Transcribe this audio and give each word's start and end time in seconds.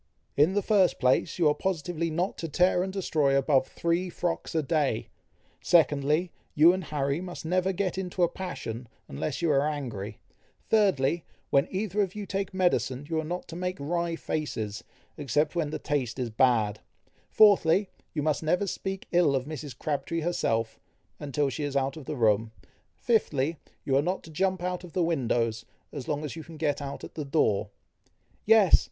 "In 0.35 0.55
the 0.55 0.63
first 0.63 0.97
place, 0.97 1.37
you 1.37 1.47
are 1.47 1.53
positively 1.53 2.09
not 2.09 2.35
to 2.39 2.49
tear 2.49 2.81
and 2.81 2.91
destroy 2.91 3.37
above 3.37 3.67
three 3.67 4.09
frocks 4.09 4.55
a 4.55 4.63
day; 4.63 5.09
secondly, 5.61 6.31
you 6.55 6.73
and 6.73 6.85
Harry 6.85 7.21
must 7.21 7.45
never 7.45 7.71
get 7.71 7.99
into 7.99 8.23
a 8.23 8.27
passion, 8.27 8.87
unless 9.07 9.43
you 9.43 9.51
are 9.51 9.61
angry; 9.67 10.17
thirdly, 10.71 11.23
when 11.51 11.67
either 11.69 12.01
of 12.01 12.15
you 12.15 12.25
take 12.25 12.51
medicine, 12.51 13.05
you 13.11 13.19
are 13.19 13.23
not 13.23 13.47
to 13.49 13.55
make 13.55 13.77
wry 13.79 14.15
faces, 14.15 14.83
except 15.17 15.55
when 15.55 15.69
the 15.69 15.77
taste 15.77 16.17
is 16.17 16.31
bad; 16.31 16.79
fourthly, 17.29 17.87
you 18.11 18.23
must 18.23 18.41
never 18.41 18.65
speak 18.65 19.05
ill 19.11 19.35
of 19.35 19.45
Mrs. 19.45 19.77
Crabtree 19.77 20.21
herself, 20.21 20.79
until 21.19 21.47
she 21.51 21.63
is 21.63 21.77
out 21.77 21.95
of 21.95 22.05
the 22.05 22.15
room; 22.17 22.51
fifthly, 22.97 23.57
you 23.85 23.95
are 23.95 24.01
not 24.01 24.23
to 24.23 24.31
jump 24.31 24.63
out 24.63 24.83
of 24.83 24.93
the 24.93 25.03
windows, 25.03 25.63
as 25.91 26.07
long 26.07 26.25
as 26.25 26.35
you 26.35 26.43
can 26.43 26.57
get 26.57 26.81
out 26.81 27.03
at 27.03 27.13
the 27.13 27.23
door" 27.23 27.69
"Yes!" 28.47 28.79